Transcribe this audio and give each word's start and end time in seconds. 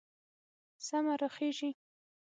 سمه 0.87 1.13
راخېژي 1.21 1.69